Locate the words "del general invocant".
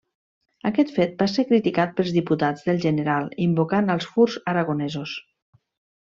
2.69-3.91